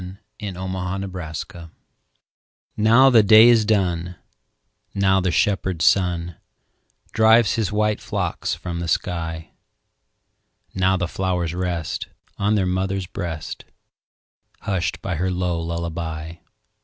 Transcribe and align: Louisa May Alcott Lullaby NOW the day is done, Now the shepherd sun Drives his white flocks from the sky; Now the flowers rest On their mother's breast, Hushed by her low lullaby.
Louisa 0.41 0.67
May 0.67 0.77
Alcott 0.79 1.13
Lullaby 1.13 1.67
NOW 2.75 3.09
the 3.11 3.21
day 3.21 3.47
is 3.49 3.63
done, 3.65 4.15
Now 4.95 5.21
the 5.21 5.29
shepherd 5.29 5.83
sun 5.83 6.37
Drives 7.11 7.53
his 7.53 7.71
white 7.71 8.01
flocks 8.01 8.55
from 8.55 8.79
the 8.79 8.87
sky; 8.87 9.51
Now 10.73 10.97
the 10.97 11.07
flowers 11.07 11.53
rest 11.53 12.07
On 12.39 12.55
their 12.55 12.65
mother's 12.65 13.05
breast, 13.05 13.63
Hushed 14.61 15.03
by 15.03 15.17
her 15.17 15.29
low 15.29 15.59
lullaby. 15.59 16.37